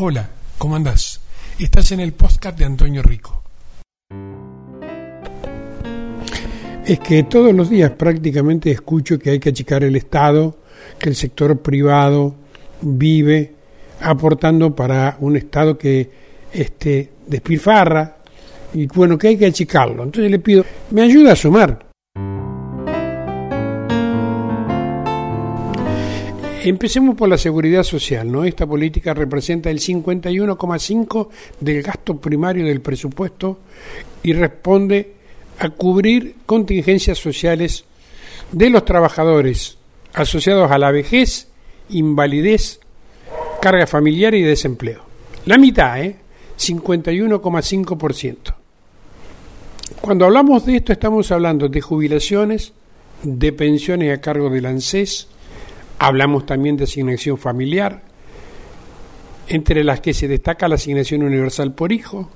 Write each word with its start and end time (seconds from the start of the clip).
Hola, 0.00 0.30
¿cómo 0.58 0.76
andás? 0.76 1.20
Estás 1.58 1.90
en 1.90 1.98
el 1.98 2.12
podcast 2.12 2.56
de 2.56 2.64
Antonio 2.64 3.02
Rico. 3.02 3.42
Es 6.86 7.00
que 7.00 7.24
todos 7.24 7.52
los 7.52 7.68
días 7.68 7.90
prácticamente 7.90 8.70
escucho 8.70 9.18
que 9.18 9.30
hay 9.30 9.40
que 9.40 9.48
achicar 9.48 9.82
el 9.82 9.96
Estado, 9.96 10.56
que 11.00 11.08
el 11.08 11.16
sector 11.16 11.60
privado 11.62 12.36
vive 12.80 13.54
aportando 14.00 14.72
para 14.72 15.16
un 15.18 15.36
Estado 15.36 15.76
que 15.76 16.08
este, 16.52 17.10
despilfarra 17.26 18.18
y 18.74 18.86
bueno, 18.86 19.18
que 19.18 19.26
hay 19.26 19.36
que 19.36 19.46
achicarlo. 19.46 20.04
Entonces 20.04 20.30
le 20.30 20.38
pido, 20.38 20.64
me 20.92 21.02
ayuda 21.02 21.32
a 21.32 21.36
sumar. 21.36 21.87
Empecemos 26.68 27.16
por 27.16 27.30
la 27.30 27.38
seguridad 27.38 27.82
social, 27.82 28.30
¿no? 28.30 28.44
Esta 28.44 28.66
política 28.66 29.14
representa 29.14 29.70
el 29.70 29.80
51,5 29.80 31.28
del 31.60 31.82
gasto 31.82 32.20
primario 32.20 32.66
del 32.66 32.82
presupuesto 32.82 33.60
y 34.22 34.34
responde 34.34 35.14
a 35.60 35.70
cubrir 35.70 36.34
contingencias 36.44 37.16
sociales 37.16 37.86
de 38.52 38.68
los 38.68 38.84
trabajadores 38.84 39.78
asociados 40.12 40.70
a 40.70 40.76
la 40.76 40.90
vejez, 40.90 41.48
invalidez, 41.88 42.80
carga 43.62 43.86
familiar 43.86 44.34
y 44.34 44.42
desempleo. 44.42 45.00
La 45.46 45.56
mitad, 45.56 46.02
¿eh? 46.02 46.16
51,5%. 46.58 48.36
Cuando 50.02 50.26
hablamos 50.26 50.66
de 50.66 50.76
esto 50.76 50.92
estamos 50.92 51.32
hablando 51.32 51.70
de 51.70 51.80
jubilaciones, 51.80 52.74
de 53.22 53.54
pensiones 53.54 54.14
a 54.14 54.20
cargo 54.20 54.50
del 54.50 54.66
ANSES, 54.66 55.28
Hablamos 55.98 56.46
también 56.46 56.76
de 56.76 56.84
asignación 56.84 57.38
familiar, 57.38 58.02
entre 59.48 59.82
las 59.82 60.00
que 60.00 60.14
se 60.14 60.28
destaca 60.28 60.68
la 60.68 60.76
asignación 60.76 61.22
universal 61.22 61.74
por 61.74 61.92
hijo, 61.92 62.30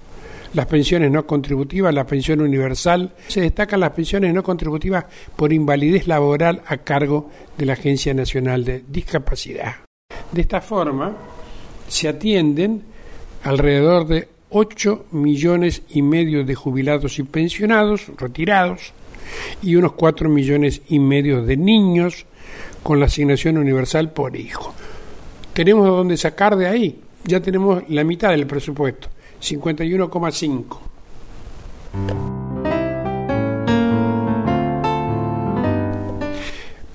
las 0.55 0.67
pensiones 0.67 1.11
no 1.11 1.27
contributivas, 1.27 1.95
la 1.95 2.07
pensión 2.07 2.41
universal, 2.41 3.13
se 3.29 3.41
destacan 3.41 3.81
las 3.81 3.93
pensiones 3.93 4.35
no 4.35 4.43
contributivas 4.43 5.05
por 5.37 5.53
invalidez 5.53 6.07
laboral 6.07 6.63
a 6.67 6.79
cargo 6.79 7.31
de 7.57 7.67
la 7.67 7.73
Agencia 7.75 8.13
Nacional 8.13 8.65
de 8.65 8.85
Discapacidad. 8.87 9.77
De 10.31 10.43
esta 10.43 10.61
forma, 10.61 11.17
se 11.89 12.09
atienden 12.09 12.83
alrededor 13.45 14.07
de 14.07 14.29
8 14.51 15.07
millones 15.13 15.83
y 15.91 16.03
medio 16.03 16.45
de 16.45 16.55
jubilados 16.55 17.19
y 17.19 17.23
pensionados, 17.23 18.09
retirados, 18.19 18.93
y 19.63 19.77
unos 19.77 19.93
4 19.93 20.29
millones 20.29 20.83
y 20.89 20.99
medio 20.99 21.43
de 21.43 21.57
niños 21.57 22.27
con 22.83 22.99
la 23.01 23.07
asignación 23.07 23.59
universal 23.59 24.13
por 24.13 24.37
hijo. 24.37 24.75
Tenemos 25.53 25.87
dónde 25.87 26.17
sacar 26.17 26.57
de 26.57 26.67
ahí, 26.67 27.01
ya 27.25 27.41
tenemos 27.41 27.83
la 27.89 28.05
mitad 28.05 28.31
del 28.31 28.47
presupuesto, 28.47 29.09
51,5. 29.41 30.79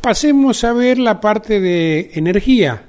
Pasemos 0.02 0.64
a 0.64 0.74
ver 0.74 1.00
la 1.00 1.20
parte 1.20 1.60
de 1.60 2.12
energía, 2.14 2.82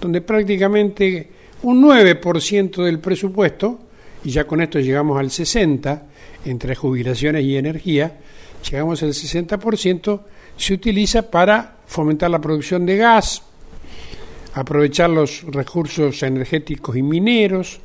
donde 0.00 0.20
prácticamente 0.20 1.30
un 1.62 1.82
9% 1.82 2.84
del 2.84 2.98
presupuesto, 2.98 3.78
y 4.24 4.30
ya 4.30 4.44
con 4.44 4.60
esto 4.60 4.78
llegamos 4.78 5.18
al 5.18 5.30
60%, 5.30 6.02
entre 6.44 6.74
jubilaciones 6.76 7.42
y 7.42 7.56
energía, 7.56 8.18
llegamos 8.70 9.02
al 9.02 9.10
60%, 9.10 10.20
se 10.56 10.74
utiliza 10.74 11.30
para 11.30 11.76
fomentar 11.86 12.30
la 12.30 12.40
producción 12.40 12.86
de 12.86 12.96
gas, 12.96 13.42
aprovechar 14.54 15.10
los 15.10 15.42
recursos 15.44 16.22
energéticos 16.22 16.96
y 16.96 17.02
mineros. 17.02 17.80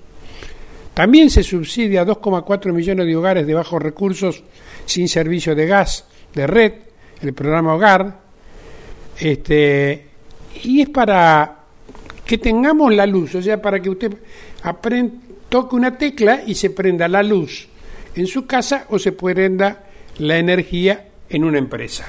También 0.94 1.30
se 1.30 1.44
subsidia 1.44 2.02
a 2.02 2.06
2,4 2.06 2.74
millones 2.74 3.06
de 3.06 3.16
hogares 3.16 3.48
de 3.48 3.54
bajos 3.54 3.82
recursos 3.82 4.44
sin 4.86 5.08
servicio 5.08 5.56
de 5.56 5.68
gas 5.68 6.06
de 6.34 6.48
red, 6.48 6.74
el 7.22 7.34
programa 7.34 7.76
Hogar. 7.76 8.20
Este, 9.20 10.08
y 10.64 10.82
es 10.82 10.90
para 10.90 11.60
que 12.26 12.38
tengamos 12.38 12.94
la 12.94 13.06
luz, 13.06 13.36
o 13.36 13.42
sea, 13.42 13.62
para 13.62 13.82
que 13.82 13.90
usted 13.90 14.14
toque 15.50 15.76
una 15.76 15.98
tecla 15.98 16.44
y 16.46 16.56
se 16.56 16.70
prenda 16.70 17.08
la 17.08 17.22
luz 17.22 17.68
en 18.16 18.28
su 18.28 18.46
casa 18.46 18.86
o 18.90 18.98
se 18.98 19.12
prenda 19.12 19.91
la 20.18 20.38
energía 20.38 21.08
en 21.30 21.44
una 21.44 21.58
empresa. 21.58 22.06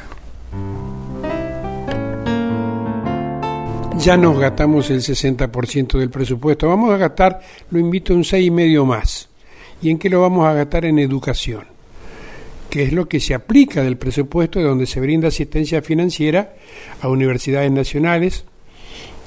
ya 4.02 4.16
nos 4.16 4.36
gastamos 4.36 4.90
el 4.90 5.00
60% 5.00 5.98
del 5.98 6.10
presupuesto. 6.10 6.68
Vamos 6.68 6.90
a 6.90 6.96
gastar, 6.96 7.40
lo 7.70 7.78
invito, 7.78 8.14
un 8.14 8.24
y 8.32 8.50
medio 8.50 8.84
más. 8.84 9.28
¿Y 9.80 9.90
en 9.90 9.98
qué 9.98 10.10
lo 10.10 10.20
vamos 10.20 10.46
a 10.46 10.52
gastar? 10.52 10.84
En 10.84 10.98
educación, 10.98 11.64
que 12.68 12.82
es 12.82 12.92
lo 12.92 13.08
que 13.08 13.20
se 13.20 13.34
aplica 13.34 13.82
del 13.82 13.96
presupuesto 13.96 14.58
de 14.58 14.64
donde 14.64 14.86
se 14.86 15.00
brinda 15.00 15.28
asistencia 15.28 15.82
financiera 15.82 16.54
a 17.00 17.08
universidades 17.08 17.70
nacionales, 17.70 18.44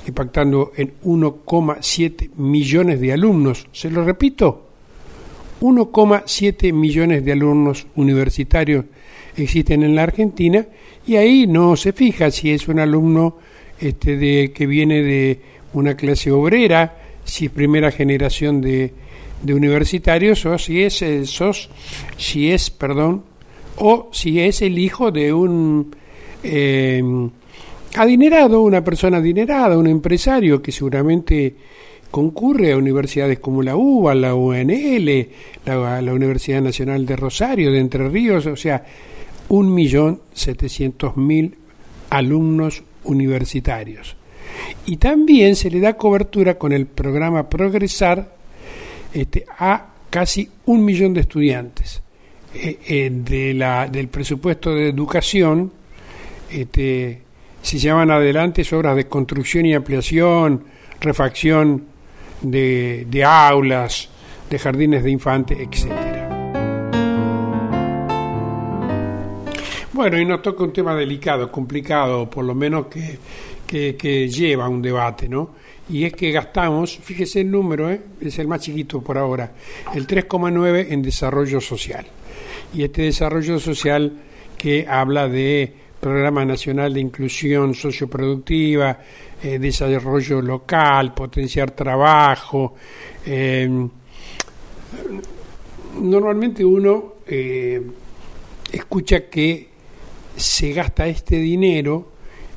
impactando 0.07 0.73
en 0.75 0.93
1,7 1.03 2.31
millones 2.35 2.99
de 2.99 3.13
alumnos. 3.13 3.67
Se 3.71 3.89
lo 3.89 4.03
repito, 4.03 4.64
1,7 5.61 6.73
millones 6.73 7.23
de 7.23 7.31
alumnos 7.31 7.87
universitarios 7.95 8.85
existen 9.37 9.83
en 9.83 9.95
la 9.95 10.03
Argentina 10.03 10.65
y 11.05 11.15
ahí 11.15 11.47
no 11.47 11.75
se 11.75 11.93
fija 11.93 12.31
si 12.31 12.51
es 12.51 12.67
un 12.67 12.79
alumno 12.79 13.37
este, 13.79 14.17
de, 14.17 14.51
que 14.53 14.65
viene 14.65 15.01
de 15.01 15.39
una 15.73 15.95
clase 15.95 16.31
obrera, 16.31 16.97
si 17.23 17.45
es 17.45 17.51
primera 17.51 17.91
generación 17.91 18.61
de, 18.61 18.93
de 19.41 19.53
universitarios, 19.53 20.45
o 20.45 20.57
si 20.57 20.81
es, 20.81 21.01
el 21.01 21.27
sos, 21.27 21.69
si 22.17 22.51
es, 22.51 22.69
perdón, 22.69 23.23
o 23.77 24.09
si 24.11 24.39
es 24.39 24.61
el 24.61 24.79
hijo 24.79 25.11
de 25.11 25.33
un 25.33 25.93
eh, 26.43 27.03
adinerado, 27.95 28.61
una 28.61 28.83
persona 28.83 29.17
adinerada, 29.17 29.77
un 29.77 29.87
empresario 29.87 30.61
que 30.61 30.71
seguramente 30.71 31.55
concurre 32.15 32.71
a 32.71 32.77
universidades 32.77 33.39
como 33.39 33.61
la 33.61 33.75
UBA, 33.75 34.15
la 34.15 34.35
UNL, 34.35 35.27
la, 35.65 36.13
Universidad 36.13 36.61
Nacional 36.61 37.05
de 37.05 37.17
Rosario, 37.17 37.73
de 37.73 37.79
Entre 37.79 38.07
Ríos, 38.07 38.45
o 38.45 38.55
sea, 38.55 38.85
un 39.49 39.73
millón 39.73 40.21
setecientos 40.31 41.17
mil 41.17 41.57
alumnos 42.09 42.81
universitarios. 43.03 44.15
Y 44.85 44.95
también 44.95 45.57
se 45.57 45.69
le 45.69 45.81
da 45.81 45.97
cobertura 45.97 46.57
con 46.57 46.71
el 46.71 46.85
programa 46.85 47.49
Progresar 47.49 48.33
este, 49.13 49.43
a 49.59 49.85
casi 50.09 50.49
un 50.67 50.85
millón 50.85 51.13
de 51.13 51.19
estudiantes. 51.19 52.01
Eh, 52.53 52.79
eh, 52.87 53.09
de 53.11 53.53
la, 53.55 53.89
del 53.89 54.07
presupuesto 54.07 54.73
de 54.73 54.87
educación 54.87 55.69
este, 56.49 57.23
se 57.61 57.77
llevan 57.77 58.09
adelante 58.09 58.63
obras 58.71 58.95
de 58.95 59.05
construcción 59.09 59.65
y 59.65 59.73
ampliación, 59.73 60.63
refacción 61.01 61.94
de, 62.51 63.23
aulas, 63.23 64.09
de 64.49 64.59
jardines 64.59 65.03
de 65.03 65.11
infantes, 65.11 65.57
etcétera. 65.59 66.15
Bueno, 69.93 70.19
y 70.19 70.25
nos 70.25 70.41
toca 70.41 70.63
un 70.63 70.73
tema 70.73 70.93
delicado, 70.95 71.51
complicado, 71.51 72.29
por 72.29 72.43
lo 72.43 72.53
menos 72.53 72.87
que, 72.87 73.17
que, 73.95 74.27
lleva 74.29 74.67
un 74.67 74.81
debate, 74.81 75.29
¿no? 75.29 75.51
Y 75.89 76.03
es 76.03 76.13
que 76.13 76.31
gastamos, 76.31 76.97
fíjese 76.97 77.41
el 77.41 77.51
número, 77.51 77.89
¿eh? 77.89 78.01
es 78.19 78.37
el 78.39 78.47
más 78.47 78.61
chiquito 78.61 79.01
por 79.01 79.17
ahora, 79.17 79.53
el 79.93 80.05
3,9 80.05 80.87
en 80.89 81.01
desarrollo 81.01 81.61
social. 81.61 82.05
Y 82.73 82.83
este 82.83 83.03
desarrollo 83.03 83.59
social 83.59 84.13
que 84.57 84.85
habla 84.87 85.29
de 85.29 85.84
Programa 85.99 86.45
Nacional 86.45 86.93
de 86.93 86.99
Inclusión 86.99 87.73
Socioproductiva, 87.73 88.99
eh, 89.41 89.59
desarrollo 89.59 90.41
local, 90.41 91.13
potenciar 91.13 91.71
trabajo. 91.71 92.75
Eh, 93.25 93.87
normalmente 96.01 96.63
uno 96.63 97.15
eh, 97.27 97.81
escucha 98.71 99.29
que 99.29 99.69
se 100.35 100.73
gasta 100.73 101.07
este 101.07 101.37
dinero 101.37 102.11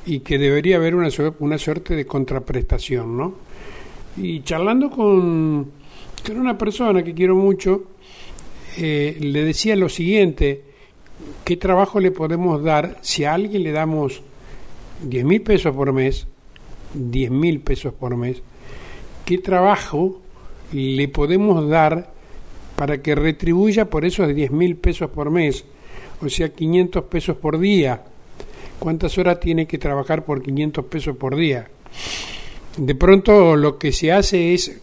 y 0.07 0.21
que 0.21 0.39
debería 0.39 0.77
haber 0.77 0.95
una, 0.95 1.09
una 1.39 1.59
suerte 1.59 1.95
de 1.95 2.07
contraprestación, 2.07 3.17
¿no? 3.17 3.35
Y 4.17 4.43
charlando 4.43 4.91
con, 4.91 5.71
con 6.27 6.39
una 6.39 6.59
persona 6.59 7.03
que 7.03 7.15
quiero 7.15 7.37
mucho, 7.37 7.85
eh, 8.77 9.17
le 9.21 9.45
decía 9.45 9.77
lo 9.77 9.89
siguiente, 9.89 10.63
¿qué 11.45 11.57
trabajo 11.57 12.01
le 12.01 12.11
podemos 12.11 12.63
dar 12.63 12.99
si 13.03 13.25
a 13.25 13.35
alguien 13.35 13.63
le 13.63 13.73
damos 13.73 14.23
10 15.03 15.25
mil 15.25 15.43
pesos 15.43 15.75
por 15.75 15.93
mes, 15.93 16.27
10 16.95 17.31
mil 17.31 17.61
pesos 17.61 17.93
por 17.93 18.17
mes, 18.17 18.43
qué 19.25 19.39
trabajo 19.39 20.21
le 20.73 21.09
podemos 21.09 21.69
dar 21.69 22.13
para 22.77 23.03
que 23.03 23.15
retribuya 23.15 23.91
por 23.91 24.05
esos 24.05 24.35
10 24.35 24.51
mil 24.51 24.77
pesos 24.77 25.11
por 25.11 25.31
mes? 25.31 25.65
o 26.21 26.29
sea, 26.29 26.49
500 26.49 27.05
pesos 27.05 27.37
por 27.37 27.59
día. 27.59 28.03
¿Cuántas 28.79 29.19
horas 29.19 29.41
tiene 29.41 29.67
que 29.67 29.79
trabajar 29.79 30.25
por 30.25 30.43
500 30.43 30.85
pesos 30.87 31.17
por 31.17 31.37
día? 31.37 31.69
De 32.77 32.95
pronto 32.95 33.57
lo 33.57 33.79
que 33.79 33.93
se 33.93 34.13
hace 34.13 34.55
es 34.55 34.81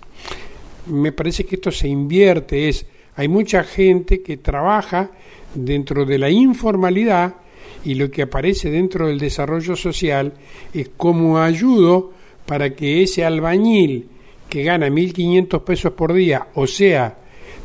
me 0.88 1.12
parece 1.12 1.46
que 1.46 1.56
esto 1.56 1.72
se 1.72 1.88
invierte, 1.88 2.70
es 2.70 2.86
hay 3.16 3.28
mucha 3.28 3.64
gente 3.64 4.22
que 4.22 4.38
trabaja 4.38 5.12
dentro 5.54 6.06
de 6.06 6.18
la 6.18 6.30
informalidad 6.30 7.36
y 7.84 7.96
lo 7.96 8.10
que 8.12 8.24
aparece 8.24 8.70
dentro 8.70 9.08
del 9.08 9.20
desarrollo 9.20 9.76
social 9.76 10.34
es 10.74 10.90
como 10.98 11.40
ayudo 11.40 12.12
para 12.46 12.76
que 12.76 13.04
ese 13.04 13.24
albañil 13.24 14.10
que 14.50 14.64
gana 14.64 14.88
1.500 14.90 15.64
pesos 15.64 15.94
por 15.94 16.14
día, 16.14 16.48
o 16.56 16.68
sea, 16.68 17.18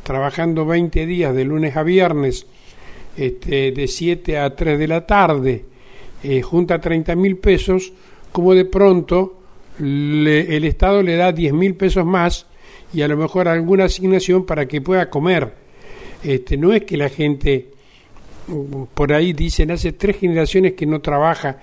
trabajando 0.03 0.65
20 0.65 1.07
días 1.07 1.35
de 1.35 1.45
lunes 1.45 1.77
a 1.77 1.83
viernes, 1.83 2.47
este, 3.17 3.73
de 3.73 3.87
7 3.87 4.39
a 4.39 4.55
3 4.55 4.79
de 4.79 4.89
la 4.89 5.07
tarde, 5.07 5.65
eh, 6.23 6.43
junta 6.43 6.81
30.000 6.81 7.41
pesos, 7.41 7.93
como 8.33 8.55
de 8.55 8.65
pronto 8.65 9.37
el 9.79 10.65
Estado 10.65 11.03
le 11.03 11.17
da 11.17 11.35
10.000 11.35 11.77
pesos 11.77 12.05
más 12.05 12.47
y 12.93 13.03
a 13.03 13.09
lo 13.09 13.17
mejor 13.17 13.49
alguna 13.49 13.85
asignación 13.85 14.45
para 14.45 14.67
que 14.67 14.81
pueda 14.81 15.09
comer. 15.11 15.53
Este, 16.23 16.57
no 16.57 16.73
es 16.73 16.85
que 16.85 16.97
la 16.97 17.09
gente 17.09 17.69
por 18.95 19.13
ahí 19.13 19.33
dicen 19.33 19.71
hace 19.71 19.93
tres 19.93 20.19
generaciones 20.19 20.75
que 20.75 20.87
no 20.87 21.01
trabaja. 21.01 21.59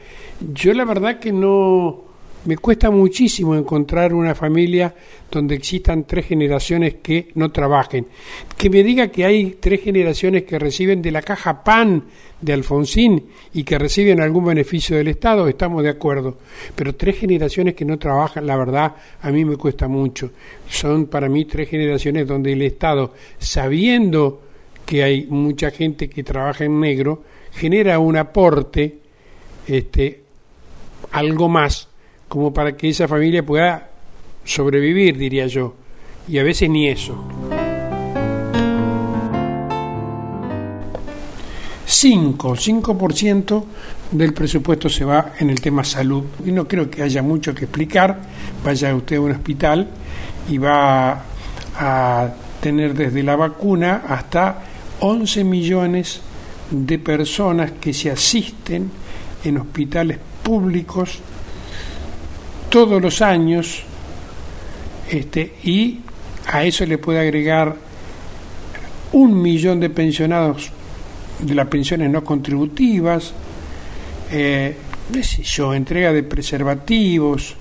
Yo 0.53 0.74
la 0.74 0.85
verdad 0.85 1.19
que 1.19 1.31
no 1.31 2.06
me 2.47 2.57
cuesta 2.57 2.89
muchísimo 2.89 3.55
encontrar 3.55 4.13
una 4.13 4.33
familia 4.33 4.95
donde 5.29 5.55
existan 5.55 6.05
tres 6.05 6.27
generaciones 6.27 6.95
que 7.03 7.27
no 7.35 7.51
trabajen. 7.51 8.07
Que 8.55 8.69
me 8.69 8.83
diga 8.83 9.09
que 9.09 9.25
hay 9.25 9.57
tres 9.59 9.81
generaciones 9.81 10.44
que 10.44 10.57
reciben 10.57 11.01
de 11.01 11.11
la 11.11 11.21
caja 11.21 11.61
PAN 11.61 12.05
de 12.39 12.53
Alfonsín 12.53 13.25
y 13.53 13.65
que 13.65 13.77
reciben 13.77 14.21
algún 14.21 14.45
beneficio 14.45 14.95
del 14.95 15.09
Estado, 15.09 15.45
estamos 15.49 15.83
de 15.83 15.89
acuerdo. 15.89 16.38
Pero 16.73 16.95
tres 16.95 17.17
generaciones 17.17 17.75
que 17.75 17.83
no 17.83 17.99
trabajan, 17.99 18.47
la 18.47 18.55
verdad, 18.55 18.95
a 19.21 19.29
mí 19.29 19.43
me 19.43 19.57
cuesta 19.57 19.89
mucho. 19.89 20.31
Son 20.69 21.07
para 21.07 21.27
mí 21.27 21.43
tres 21.43 21.67
generaciones 21.67 22.25
donde 22.25 22.53
el 22.53 22.61
Estado, 22.61 23.13
sabiendo 23.38 24.41
que 24.85 25.03
hay 25.03 25.25
mucha 25.25 25.69
gente 25.69 26.09
que 26.09 26.23
trabaja 26.23 26.63
en 26.63 26.79
negro, 26.79 27.23
genera 27.51 28.00
un 28.00 28.15
aporte, 28.15 29.00
este, 29.67 30.21
algo 31.11 31.50
más 31.50 31.89
como 32.27 32.53
para 32.53 32.75
que 32.75 32.89
esa 32.89 33.07
familia 33.07 33.45
pueda 33.45 33.89
sobrevivir, 34.44 35.18
diría 35.18 35.47
yo. 35.47 35.75
Y 36.27 36.38
a 36.39 36.44
veces 36.44 36.69
ni 36.69 36.88
eso. 36.88 37.24
5, 41.85 42.56
5% 42.56 43.63
del 44.12 44.33
presupuesto 44.33 44.89
se 44.89 45.06
va 45.06 45.33
en 45.39 45.50
el 45.50 45.62
tema 45.62 45.83
salud. 45.83 46.24
Y 46.45 46.51
no 46.51 46.68
creo 46.68 46.89
que 46.89 47.01
haya 47.01 47.21
mucho 47.21 47.56
que 47.56 47.65
explicar. 47.65 48.19
Vaya 48.63 48.94
usted 48.94 49.15
a 49.15 49.21
un 49.21 49.31
hospital 49.31 49.88
y 50.50 50.57
va 50.57 51.24
a 51.75 52.29
tener 52.62 52.94
desde 52.94 53.24
la 53.24 53.35
vacuna 53.35 54.03
hasta 54.07 54.63
11 55.00 55.44
millones 55.45 56.21
de 56.71 57.00
personas 57.00 57.71
que 57.79 57.94
se 57.94 58.12
asisten 58.12 58.91
en 59.44 59.57
hospitales 59.57 60.19
públicos 60.44 61.19
todos 62.77 63.01
los 63.01 63.24
años 63.24 63.81
este, 65.09 65.51
y 65.63 65.97
a 66.45 66.63
eso 66.63 66.85
le 66.85 67.00
puede 67.00 67.19
agregar 67.19 67.75
un 69.13 69.41
millón 69.41 69.79
de 69.79 69.89
pensionados 69.89 70.69
de 71.39 71.56
las 71.56 71.65
pensiones 71.69 72.12
no 72.12 72.24
contributivas, 72.24 73.33
eh, 74.31 74.75
yo, 75.41 75.74
entrega 75.74 76.13
de 76.13 76.21
preservativos, 76.21 77.56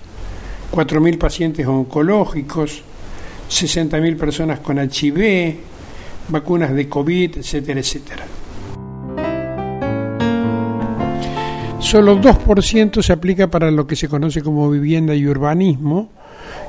4.000 0.71 1.17
pacientes 1.17 1.67
oncológicos, 1.67 2.83
60.000 3.49 4.19
personas 4.19 4.59
con 4.59 4.79
HIV, 4.79 5.57
vacunas 6.29 6.75
de 6.75 6.91
COVID, 6.91 7.39
etcétera, 7.39 7.81
etcétera. 7.81 8.36
Solo 11.87 12.21
2% 12.21 13.01
se 13.01 13.13
aplica 13.13 13.47
para 13.47 13.71
lo 13.71 13.87
que 13.87 13.95
se 13.95 14.09
conoce 14.09 14.43
como 14.43 14.69
vivienda 14.69 15.15
y 15.15 15.25
urbanismo. 15.25 16.11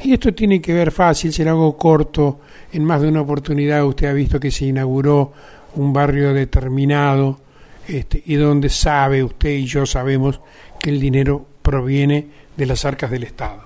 Y 0.04 0.14
esto 0.14 0.32
tiene 0.32 0.62
que 0.62 0.74
ver 0.74 0.92
fácil, 0.92 1.34
se 1.34 1.44
lo 1.44 1.50
hago 1.50 1.76
corto. 1.76 2.42
En 2.72 2.86
más 2.86 3.02
de 3.02 3.08
una 3.08 3.22
oportunidad 3.22 3.84
usted 3.84 4.10
ha 4.10 4.14
visto 4.14 4.40
que 4.40 4.52
se 4.52 4.66
inauguró 4.66 5.34
un 5.74 5.92
barrio 5.92 6.36
determinado 6.36 7.40
este, 7.88 8.22
y 8.28 8.36
donde 8.36 8.70
sabe 8.70 9.24
usted 9.24 9.50
y 9.50 9.66
yo 9.66 9.88
sabemos 9.88 10.40
que 10.80 10.92
el 10.92 11.00
dinero 11.00 11.48
proviene 11.64 12.28
de 12.56 12.66
las 12.68 12.86
arcas 12.86 13.10
del 13.10 13.24
Estado. 13.24 13.64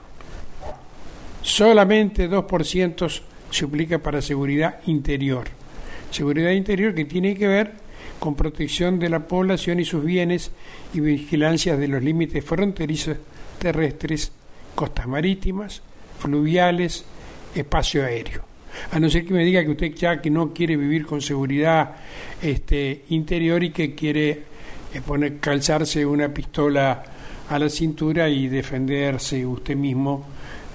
Solamente 1.41 2.29
2% 2.29 3.21
se 3.49 3.65
aplica 3.65 3.99
para 3.99 4.21
seguridad 4.21 4.79
interior. 4.85 5.49
Seguridad 6.11 6.51
interior 6.51 6.95
que 6.95 7.03
tiene 7.03 7.35
que 7.35 7.47
ver 7.47 7.80
con 8.21 8.35
protección 8.35 8.99
de 8.99 9.09
la 9.09 9.27
población 9.27 9.79
y 9.79 9.83
sus 9.83 10.05
bienes 10.05 10.51
y 10.93 10.99
vigilancia 10.99 11.75
de 11.75 11.87
los 11.87 12.03
límites 12.03 12.45
fronterizos 12.45 13.17
terrestres, 13.57 14.31
costas 14.75 15.07
marítimas, 15.07 15.81
fluviales, 16.19 17.03
espacio 17.55 18.05
aéreo. 18.05 18.43
A 18.91 18.99
no 18.99 19.09
ser 19.09 19.25
que 19.25 19.33
me 19.33 19.43
diga 19.43 19.63
que 19.63 19.71
usted 19.71 19.95
ya 19.95 20.21
que 20.21 20.29
no 20.29 20.53
quiere 20.53 20.77
vivir 20.77 21.07
con 21.07 21.19
seguridad 21.19 21.95
este, 22.43 23.05
interior 23.09 23.63
y 23.63 23.71
que 23.71 23.95
quiere 23.95 24.29
eh, 24.93 25.01
poner, 25.03 25.39
calzarse 25.39 26.05
una 26.05 26.31
pistola 26.31 27.03
a 27.49 27.57
la 27.57 27.69
cintura 27.69 28.29
y 28.29 28.47
defenderse 28.49 29.43
usted 29.43 29.75
mismo 29.75 30.27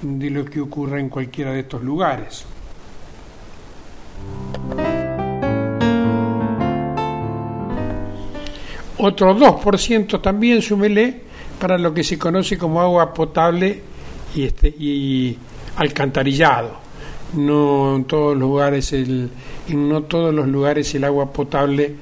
de 0.02 0.30
lo 0.30 0.44
que 0.44 0.60
ocurra 0.60 0.98
en 0.98 1.08
cualquiera 1.08 1.52
de 1.52 1.60
estos 1.60 1.84
lugares. 1.84 2.44
Otro 8.98 9.36
2% 9.36 10.20
también, 10.22 10.62
súmele, 10.62 11.20
para 11.58 11.78
lo 11.78 11.92
que 11.92 12.02
se 12.02 12.18
conoce 12.18 12.56
como 12.56 12.80
agua 12.80 13.12
potable 13.12 13.80
y, 14.34 14.44
este, 14.44 14.68
y 14.68 15.36
alcantarillado. 15.76 16.86
No 17.34 17.96
en 17.96 18.04
todos 18.04 18.36
los 18.36 18.48
lugares 18.48 18.92
el, 18.92 19.30
no 19.68 20.02
todos 20.04 20.32
los 20.34 20.46
lugares 20.46 20.94
el 20.94 21.04
agua 21.04 21.32
potable 21.32 21.94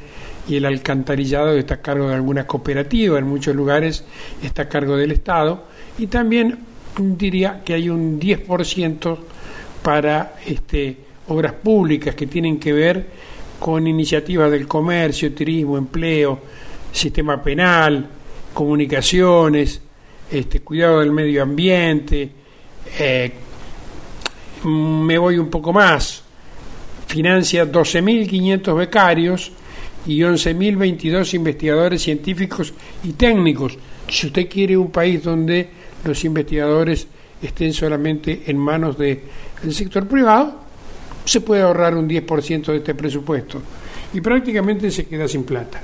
y 0.46 0.56
el 0.56 0.66
alcantarillado 0.66 1.52
está 1.52 1.74
a 1.74 1.82
cargo 1.82 2.08
de 2.08 2.14
alguna 2.14 2.46
cooperativa, 2.46 3.18
en 3.18 3.26
muchos 3.26 3.56
lugares 3.56 4.04
está 4.42 4.62
a 4.62 4.68
cargo 4.68 4.96
del 4.96 5.12
Estado 5.12 5.64
y 5.98 6.06
también 6.06 6.58
diría 6.98 7.62
que 7.64 7.74
hay 7.74 7.88
un 7.88 8.20
10% 8.20 9.16
para 9.82 10.36
este, 10.46 10.96
obras 11.28 11.54
públicas 11.54 12.14
que 12.14 12.26
tienen 12.26 12.58
que 12.58 12.72
ver 12.72 13.06
con 13.58 13.86
iniciativas 13.86 14.50
del 14.50 14.68
comercio, 14.68 15.32
turismo, 15.32 15.78
empleo, 15.78 16.38
sistema 16.94 17.42
penal, 17.42 18.08
comunicaciones, 18.54 19.82
este, 20.30 20.60
cuidado 20.60 21.00
del 21.00 21.10
medio 21.10 21.42
ambiente, 21.42 22.30
eh, 22.98 23.32
me 24.64 25.18
voy 25.18 25.38
un 25.38 25.50
poco 25.50 25.72
más, 25.72 26.22
financia 27.06 27.70
12.500 27.70 28.76
becarios 28.76 29.52
y 30.06 30.20
11.022 30.20 31.34
investigadores 31.34 32.02
científicos 32.02 32.72
y 33.02 33.12
técnicos. 33.12 33.76
Si 34.08 34.28
usted 34.28 34.48
quiere 34.48 34.76
un 34.76 34.90
país 34.90 35.22
donde 35.22 35.68
los 36.04 36.24
investigadores 36.24 37.06
estén 37.42 37.72
solamente 37.72 38.44
en 38.46 38.56
manos 38.56 38.96
del 38.96 39.20
sector 39.70 40.06
privado, 40.06 40.60
se 41.24 41.40
puede 41.40 41.62
ahorrar 41.62 41.96
un 41.96 42.08
10% 42.08 42.66
de 42.66 42.76
este 42.76 42.94
presupuesto 42.94 43.60
y 44.12 44.20
prácticamente 44.20 44.90
se 44.90 45.06
queda 45.06 45.26
sin 45.26 45.44
plata. 45.44 45.80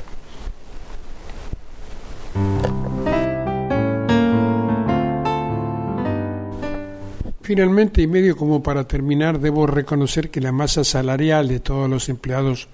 Finalmente, 7.50 8.00
y 8.00 8.06
medio 8.06 8.36
como 8.36 8.62
para 8.62 8.86
terminar, 8.86 9.40
debo 9.40 9.66
reconocer 9.66 10.30
que 10.30 10.40
la 10.40 10.52
masa 10.52 10.84
salarial 10.84 11.48
de 11.48 11.58
todos 11.58 11.90
los 11.90 12.08
empleados 12.08 12.68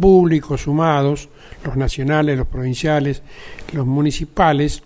públicos 0.00 0.62
sumados, 0.62 1.28
los 1.62 1.76
nacionales, 1.76 2.38
los 2.38 2.46
provinciales, 2.46 3.20
los 3.74 3.84
municipales, 3.84 4.82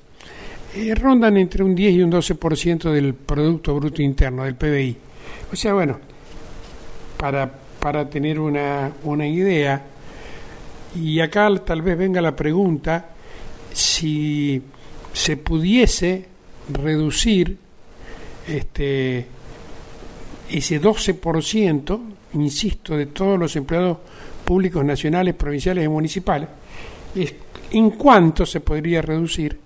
eh, 0.75 0.93
rondan 0.97 1.37
entre 1.37 1.63
un 1.63 1.77
10 1.77 1.95
y 1.95 2.03
un 2.03 2.11
12% 2.11 2.91
del 2.91 3.15
Producto 3.15 3.77
Bruto 3.77 4.03
Interno, 4.03 4.43
del 4.43 4.57
PBI. 4.57 4.97
O 5.53 5.55
sea, 5.55 5.75
bueno, 5.75 5.97
para, 7.17 7.49
para 7.79 8.11
tener 8.11 8.41
una, 8.41 8.91
una 9.05 9.29
idea, 9.29 9.81
y 10.97 11.21
acá 11.21 11.55
tal 11.65 11.83
vez 11.83 11.97
venga 11.97 12.21
la 12.21 12.35
pregunta, 12.35 13.11
si 13.73 14.61
se 15.13 15.37
pudiese 15.37 16.27
reducir 16.69 17.57
este, 18.49 19.36
ese 20.51 20.81
12%, 20.81 22.01
insisto, 22.35 22.97
de 22.97 23.07
todos 23.07 23.39
los 23.39 23.57
empleados 23.57 23.99
públicos 24.45 24.85
nacionales, 24.85 25.35
provinciales 25.35 25.85
y 25.85 25.89
municipales, 25.89 26.49
es 27.15 27.35
en 27.73 27.91
cuánto 27.91 28.47
se 28.47 28.61
podría 28.61 29.03
reducir. 29.03 29.59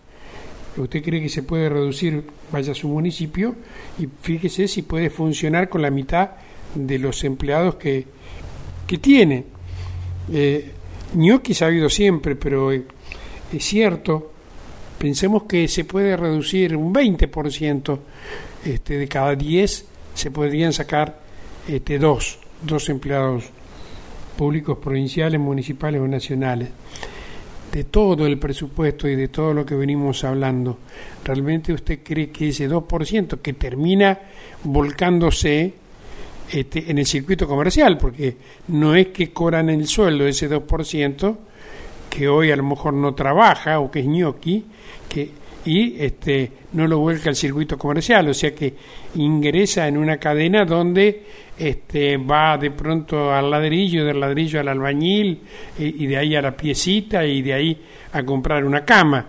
Usted 0.77 1.03
cree 1.03 1.21
que 1.21 1.29
se 1.29 1.43
puede 1.43 1.69
reducir, 1.69 2.25
vaya 2.51 2.73
a 2.73 2.75
su 2.75 2.89
municipio 2.89 3.55
y 3.99 4.09
fíjese 4.23 4.69
si 4.69 4.83
puede 4.83 5.11
funcionar 5.11 5.69
con 5.69 5.83
la 5.83 5.91
mitad 5.91 6.31
de 6.75 6.99
los 6.99 7.23
empleados 7.25 7.75
que, 7.75 8.07
que 8.87 8.99
tiene. 8.99 9.45
Eh, 10.33 10.71
gnocchi 11.15 11.53
ha 11.63 11.67
habido 11.67 11.91
siempre, 11.91 12.37
pero 12.37 12.71
es 12.73 12.85
cierto, 13.59 14.33
pensemos 14.99 15.43
que 15.43 15.67
se 15.69 15.85
puede 15.85 16.17
reducir 16.17 16.77
un 16.77 16.95
20%, 16.95 17.99
este, 18.65 18.99
de 18.99 19.09
cada 19.09 19.35
10 19.35 19.90
se 20.21 20.31
podrían 20.31 20.75
sacar 20.75 21.19
este, 21.67 21.99
dos, 21.99 22.39
dos 22.61 22.91
empleados 22.91 23.45
públicos 24.37 24.77
provinciales, 24.77 25.41
municipales 25.41 25.99
o 25.99 26.07
nacionales 26.07 26.69
de 27.73 27.85
todo 27.85 28.27
el 28.27 28.39
presupuesto 28.39 29.09
y 29.09 29.17
de 29.17 29.29
todo 29.29 29.55
lo 29.55 29.65
que 29.65 29.75
venimos 29.75 30.25
hablando, 30.25 30.79
¿realmente 31.25 31.73
usted 31.73 32.01
cree 32.03 32.31
que 32.31 32.49
ese 32.49 32.69
2% 32.69 33.41
que 33.41 33.53
termina 33.55 34.19
volcándose 34.65 35.73
este, 36.53 36.91
en 36.91 36.99
el 36.99 37.07
circuito 37.07 37.47
comercial? 37.47 37.97
Porque 37.97 38.37
no 38.69 38.95
es 38.95 39.09
que 39.09 39.33
cobran 39.33 39.71
el 39.71 39.87
sueldo 39.87 40.27
ese 40.27 40.51
2%, 40.51 41.37
que 42.11 42.29
hoy 42.29 42.51
a 42.51 42.57
lo 42.57 42.65
mejor 42.65 42.93
no 42.93 43.15
trabaja 43.15 43.79
o 43.79 43.91
que 43.91 44.01
es 44.01 44.07
ñoqui, 44.07 44.65
que 45.09 45.40
y 45.65 45.97
este, 46.03 46.51
no 46.73 46.87
lo 46.87 46.99
vuelca 46.99 47.29
al 47.29 47.37
circuito 47.37 47.77
comercial, 47.77 48.29
o 48.29 48.35
sea 48.35 48.55
que 48.55 48.75
ingresa 49.17 49.87
en 49.87 49.99
una 49.99 50.17
cadena 50.17 50.65
donde 50.65 51.25
este, 51.59 52.17
va 52.17 52.57
de 52.57 52.71
pronto 52.71 53.33
al 53.33 53.51
ladrillo, 53.51 54.05
del 54.05 54.21
ladrillo 54.21 54.61
al 54.61 54.69
albañil, 54.69 55.41
y, 55.79 56.07
de 56.07 56.17
ahí 56.17 56.35
a 56.35 56.43
la 56.43 56.57
piecita 56.57 57.25
y 57.25 57.43
de 57.43 57.53
ahí 57.53 57.83
a 58.13 58.23
comprar 58.23 58.65
una 58.65 58.85
cama. 58.85 59.27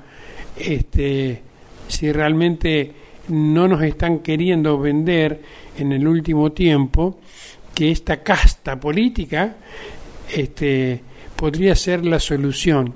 Este, 0.57 1.41
si 1.87 2.11
realmente 2.11 2.91
no 3.27 3.67
nos 3.67 3.81
están 3.83 4.19
queriendo 4.19 4.79
vender 4.79 5.41
en 5.77 5.91
el 5.91 6.07
último 6.07 6.51
tiempo 6.51 7.19
que 7.73 7.91
esta 7.91 8.23
casta 8.23 8.79
política 8.79 9.55
este, 10.33 11.01
podría 11.35 11.75
ser 11.75 12.05
la 12.05 12.19
solución 12.19 12.93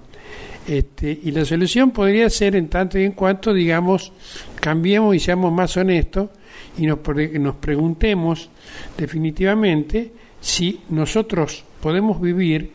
este, 0.67 1.19
y 1.23 1.31
la 1.31 1.45
solución 1.45 1.91
podría 1.91 2.29
ser 2.29 2.55
en 2.55 2.69
tanto 2.69 2.97
y 2.97 3.03
en 3.03 3.11
cuanto, 3.11 3.53
digamos, 3.53 4.11
cambiemos 4.59 5.15
y 5.15 5.19
seamos 5.19 5.51
más 5.51 5.77
honestos 5.77 6.29
y 6.77 6.87
nos, 6.87 6.99
nos 7.39 7.55
preguntemos 7.57 8.49
definitivamente 8.97 10.11
si 10.41 10.81
nosotros 10.89 11.63
podemos 11.81 12.19
vivir 12.19 12.71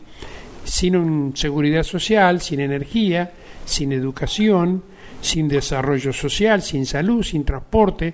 sin 0.63 1.35
seguridad 1.35 1.83
social, 1.83 2.39
sin 2.41 2.61
energía, 2.61 3.31
sin 3.65 3.91
educación, 3.91 4.83
sin 5.21 5.47
desarrollo 5.47 6.13
social, 6.13 6.61
sin 6.61 6.85
salud, 6.85 7.23
sin 7.23 7.43
transporte, 7.43 8.13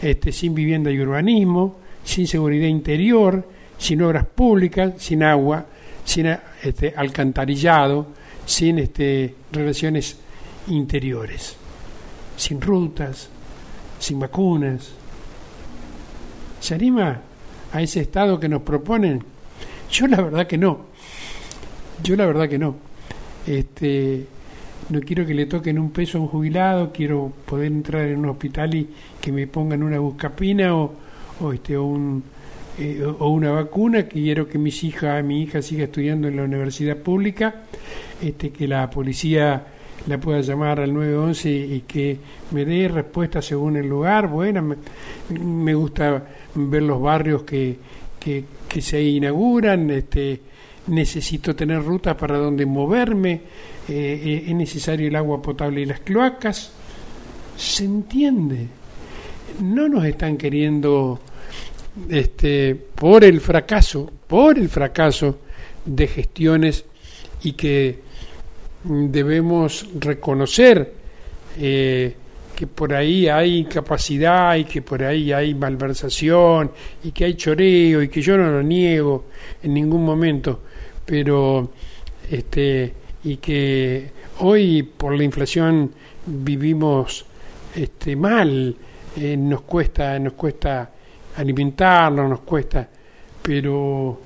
este, 0.00 0.32
sin 0.32 0.54
vivienda 0.54 0.90
y 0.90 1.00
urbanismo, 1.00 1.76
sin 2.04 2.26
seguridad 2.26 2.68
interior, 2.68 3.46
sin 3.76 4.02
obras 4.02 4.26
públicas, 4.26 4.94
sin 4.98 5.22
agua, 5.22 5.66
sin 6.04 6.26
este, 6.62 6.92
alcantarillado, 6.96 8.17
sin 8.48 8.78
este, 8.78 9.34
relaciones 9.52 10.16
interiores, 10.68 11.54
sin 12.34 12.62
rutas, 12.62 13.28
sin 13.98 14.18
vacunas. 14.18 14.88
¿Se 16.58 16.74
anima 16.74 17.20
a 17.70 17.82
ese 17.82 18.00
estado 18.00 18.40
que 18.40 18.48
nos 18.48 18.62
proponen? 18.62 19.22
Yo 19.92 20.06
la 20.06 20.22
verdad 20.22 20.46
que 20.46 20.56
no. 20.56 20.86
Yo 22.02 22.16
la 22.16 22.24
verdad 22.24 22.48
que 22.48 22.58
no. 22.58 22.76
Este, 23.46 24.26
no 24.88 25.00
quiero 25.00 25.26
que 25.26 25.34
le 25.34 25.44
toquen 25.44 25.78
un 25.78 25.90
peso 25.90 26.16
a 26.16 26.22
un 26.22 26.28
jubilado, 26.28 26.90
quiero 26.90 27.30
poder 27.44 27.66
entrar 27.66 28.06
en 28.06 28.20
un 28.20 28.30
hospital 28.30 28.74
y 28.74 28.88
que 29.20 29.30
me 29.30 29.46
pongan 29.46 29.82
una 29.82 29.98
buscapina 29.98 30.74
o, 30.74 30.94
o 31.40 31.52
este 31.52 31.76
o 31.76 31.84
un 31.84 32.24
eh, 32.78 33.04
o 33.04 33.28
una 33.28 33.50
vacuna, 33.50 34.04
quiero 34.04 34.48
que 34.48 34.56
mis 34.56 34.84
hija, 34.84 35.20
mi 35.22 35.42
hija 35.42 35.60
siga 35.62 35.84
estudiando 35.84 36.28
en 36.28 36.36
la 36.36 36.44
universidad 36.44 36.96
pública, 36.96 37.62
este, 38.22 38.50
que 38.50 38.68
la 38.68 38.88
policía 38.88 39.66
la 40.06 40.18
pueda 40.18 40.40
llamar 40.40 40.80
al 40.80 40.94
911 40.94 41.50
y 41.50 41.80
que 41.80 42.18
me 42.52 42.64
dé 42.64 42.86
respuesta 42.86 43.42
según 43.42 43.76
el 43.76 43.88
lugar. 43.88 44.28
Bueno, 44.28 44.76
me, 45.30 45.74
gusta 45.74 46.24
ver 46.54 46.82
los 46.82 47.02
barrios 47.02 47.42
que, 47.42 47.76
que, 48.18 48.80
se 48.80 49.02
inauguran, 49.02 49.90
este, 49.90 50.40
necesito 50.86 51.56
tener 51.56 51.82
rutas 51.82 52.14
para 52.14 52.38
donde 52.38 52.64
moverme, 52.64 53.32
eh, 53.32 53.42
eh, 53.88 54.44
es 54.46 54.54
necesario 54.54 55.08
el 55.08 55.16
agua 55.16 55.42
potable 55.42 55.80
y 55.80 55.86
las 55.86 56.00
cloacas. 56.00 56.72
¿Se 57.56 57.84
entiende? 57.84 58.68
No 59.60 59.88
nos 59.88 60.04
están 60.04 60.36
queriendo 60.36 61.18
este, 62.08 62.74
por 62.74 63.24
el 63.24 63.40
fracaso, 63.40 64.10
por 64.26 64.58
el 64.58 64.68
fracaso 64.68 65.38
de 65.84 66.06
gestiones 66.06 66.84
y 67.42 67.52
que 67.52 67.98
debemos 68.84 69.88
reconocer 69.98 70.92
eh, 71.58 72.14
que 72.54 72.66
por 72.66 72.92
ahí 72.92 73.28
hay 73.28 73.58
incapacidad 73.58 74.56
y 74.56 74.64
que 74.64 74.82
por 74.82 75.02
ahí 75.04 75.32
hay 75.32 75.54
malversación 75.54 76.72
y 77.04 77.12
que 77.12 77.24
hay 77.24 77.34
choreo 77.34 78.02
y 78.02 78.08
que 78.08 78.20
yo 78.20 78.36
no 78.36 78.50
lo 78.50 78.62
niego 78.62 79.26
en 79.62 79.74
ningún 79.74 80.04
momento, 80.04 80.60
pero 81.04 81.70
este 82.30 82.92
y 83.24 83.36
que 83.36 84.10
hoy 84.40 84.82
por 84.82 85.16
la 85.16 85.24
inflación 85.24 85.92
vivimos 86.26 87.24
este 87.74 88.16
mal, 88.16 88.74
eh, 89.16 89.36
nos 89.36 89.62
cuesta 89.62 90.18
nos 90.18 90.32
cuesta 90.32 90.90
alimentarlo, 91.38 92.28
nos 92.28 92.40
cuesta, 92.40 92.88
pero 93.42 94.20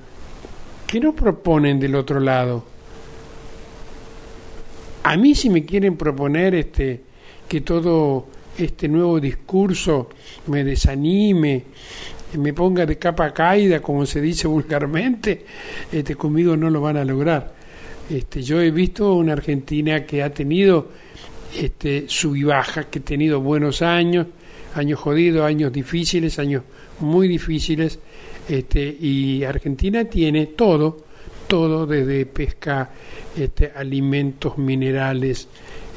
¿qué 0.87 0.99
nos 0.99 1.13
proponen 1.13 1.79
del 1.79 1.95
otro 1.95 2.19
lado? 2.19 2.65
A 5.03 5.15
mí 5.15 5.35
si 5.35 5.49
me 5.49 5.63
quieren 5.63 5.95
proponer 5.95 6.55
este 6.55 7.01
que 7.47 7.61
todo 7.61 8.27
este 8.57 8.87
nuevo 8.87 9.19
discurso 9.19 10.09
me 10.47 10.63
desanime, 10.63 11.63
me 12.37 12.53
ponga 12.53 12.85
de 12.85 12.97
capa 12.97 13.31
caída, 13.31 13.79
como 13.79 14.07
se 14.07 14.19
dice 14.19 14.47
vulgarmente, 14.47 15.45
este, 15.91 16.15
conmigo 16.15 16.57
no 16.57 16.69
lo 16.69 16.81
van 16.81 16.97
a 16.97 17.05
lograr. 17.05 17.53
Este, 18.09 18.41
yo 18.41 18.59
he 18.59 18.71
visto 18.71 19.13
una 19.13 19.33
Argentina 19.33 20.03
que 20.03 20.23
ha 20.23 20.33
tenido 20.33 20.89
este, 21.55 22.05
sub 22.07 22.35
y 22.35 22.43
baja, 22.43 22.85
que 22.85 22.99
ha 22.99 23.03
tenido 23.03 23.39
buenos 23.39 23.83
años, 23.83 24.25
años 24.75 24.99
jodidos, 24.99 25.45
años 25.45 25.71
difíciles, 25.71 26.39
años 26.39 26.63
muy 26.99 27.27
difíciles, 27.27 27.99
este, 28.47 28.83
y 28.99 29.43
Argentina 29.43 30.05
tiene 30.05 30.47
todo, 30.47 30.97
todo 31.47 31.85
desde 31.85 32.25
pesca, 32.25 32.89
este, 33.37 33.71
alimentos, 33.75 34.57
minerales, 34.57 35.47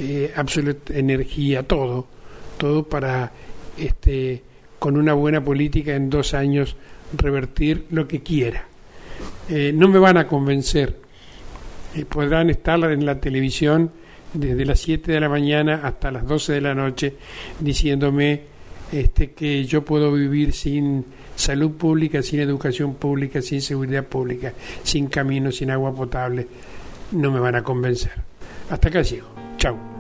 eh, 0.01 0.33
absoluta 0.37 0.95
energía, 0.95 1.63
todo, 1.63 2.07
todo 2.59 2.85
para 2.85 3.33
este, 3.79 4.43
con 4.79 4.97
una 4.97 5.15
buena 5.15 5.43
política 5.43 5.95
en 5.95 6.11
dos 6.11 6.35
años 6.35 6.77
revertir 7.17 7.87
lo 7.91 8.07
que 8.07 8.23
quiera. 8.23 8.67
Eh, 9.49 9.73
no 9.75 9.89
me 9.89 9.99
van 9.99 10.17
a 10.17 10.27
convencer. 10.27 10.97
Eh, 11.95 12.05
podrán 12.05 12.51
estar 12.51 12.79
en 12.91 13.07
la 13.07 13.21
televisión 13.21 13.91
desde 14.35 14.65
las 14.67 14.81
7 14.81 15.13
de 15.13 15.21
la 15.21 15.29
mañana 15.29 15.81
hasta 15.85 16.11
las 16.11 16.27
12 16.27 16.55
de 16.55 16.61
la 16.61 16.75
noche 16.75 17.15
diciéndome 17.61 18.56
este, 18.93 19.33
que 19.33 19.65
yo 19.65 19.85
puedo 19.85 20.13
vivir 20.13 20.53
sin 20.53 21.05
salud 21.35 21.73
pública, 21.73 22.23
sin 22.23 22.41
educación 22.41 22.95
pública, 22.95 23.43
sin 23.43 23.61
seguridad 23.61 24.05
pública, 24.05 24.53
sin 24.83 25.09
camino, 25.09 25.53
sin 25.53 25.71
agua 25.71 25.95
potable, 25.95 26.47
no 27.13 27.31
me 27.31 27.41
van 27.41 27.57
a 27.57 27.63
convencer. 27.63 28.13
Hasta 28.71 28.89
acá 28.89 29.03
llego. 29.03 29.29
Chao. 29.59 29.96